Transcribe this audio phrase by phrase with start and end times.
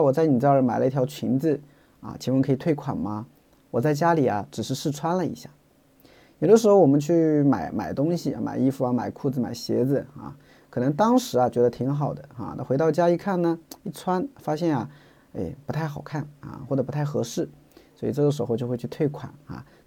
[0.00, 1.60] 我在你这儿买了一条裙子，
[2.00, 3.26] 啊，请问可以退款吗？
[3.70, 5.50] 我在家里啊，只是试穿了一下。
[6.38, 10.34] 有的时候我们去买买东西，买衣服啊，买裤子、买鞋子啊，
[10.70, 14.88] 可能当时啊觉得挺好的啊，那回到家一看呢，一穿发现啊，
[15.36, 17.46] 哎，不太好看啊，或者不太合适，
[17.94, 19.62] 所以这个时候就会去退款啊。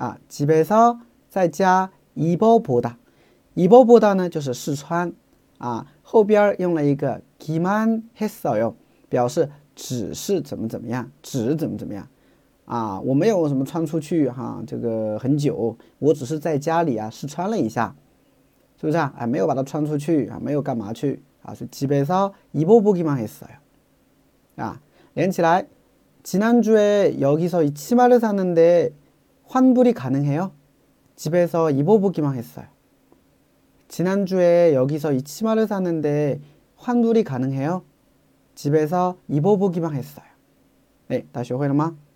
[0.00, 0.98] 啊，几倍少
[1.28, 2.96] 在家一波波的，
[3.52, 4.28] 一波波的呢？
[4.30, 5.12] 就是试穿
[5.58, 8.72] 啊，后边用了一个기만했어 요，
[9.10, 12.08] 表示只是怎么怎么样，只怎么怎么样
[12.64, 17.94] 啊，我没有什么穿出去哈，这个很久，我只是在家里啊试穿了一下，
[18.80, 19.12] 是不是啊？
[19.18, 21.52] 哎，没有把它穿出去啊，没有干嘛去啊？
[21.52, 24.62] 所以几倍少一波波기만했어 요。
[24.64, 24.80] 啊，
[25.12, 25.66] 连起来。
[26.22, 28.92] 지난주에여기서이치마를샀는데
[29.50, 30.52] 환불이 가능해요?
[31.16, 32.66] 집에서 입어보기만 했어요.
[33.88, 36.40] 지난주에 여기서 이 치마를 사는데
[36.76, 37.82] 환불이 가능해요?
[38.54, 40.26] 집에서 입어보기만 했어요.
[41.08, 42.09] 네, 다시 오해라마.